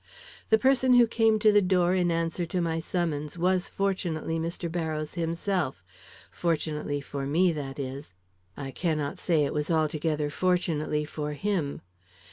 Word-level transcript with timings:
"The 0.49 0.57
person 0.57 0.95
who 0.95 1.05
came 1.05 1.37
to 1.37 1.51
the 1.51 1.61
door 1.61 1.93
in 1.93 2.11
answer 2.11 2.43
to 2.47 2.59
my 2.59 2.79
summons 2.79 3.37
was 3.37 3.69
fortunately 3.69 4.39
Mr. 4.39 4.67
Barrows 4.67 5.13
himself; 5.13 5.83
fortunately 6.31 7.01
for 7.01 7.27
me, 7.27 7.51
that 7.51 7.77
is; 7.77 8.15
I 8.57 8.71
cannot 8.71 9.19
say 9.19 9.45
it 9.45 9.53
was 9.53 9.69
altogether 9.69 10.31
fortunately 10.31 11.05
for 11.05 11.33
him. 11.33 11.81